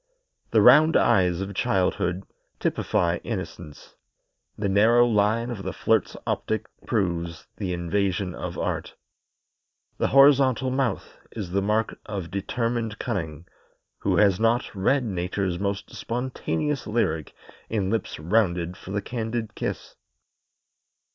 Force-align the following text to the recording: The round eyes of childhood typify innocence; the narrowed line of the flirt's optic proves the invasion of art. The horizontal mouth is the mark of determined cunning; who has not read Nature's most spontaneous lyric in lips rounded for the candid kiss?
The 0.49 0.63
round 0.63 0.97
eyes 0.97 1.41
of 1.41 1.53
childhood 1.53 2.23
typify 2.59 3.19
innocence; 3.23 3.93
the 4.57 4.67
narrowed 4.67 5.11
line 5.13 5.51
of 5.51 5.61
the 5.61 5.73
flirt's 5.73 6.17
optic 6.25 6.65
proves 6.87 7.45
the 7.57 7.71
invasion 7.71 8.33
of 8.33 8.57
art. 8.57 8.95
The 9.99 10.07
horizontal 10.07 10.71
mouth 10.71 11.19
is 11.33 11.51
the 11.51 11.61
mark 11.61 11.99
of 12.07 12.31
determined 12.31 12.97
cunning; 12.97 13.45
who 13.99 14.17
has 14.17 14.39
not 14.39 14.73
read 14.73 15.03
Nature's 15.03 15.59
most 15.59 15.93
spontaneous 15.93 16.87
lyric 16.87 17.35
in 17.69 17.91
lips 17.91 18.17
rounded 18.19 18.75
for 18.77 18.89
the 18.89 19.03
candid 19.03 19.53
kiss? 19.53 19.93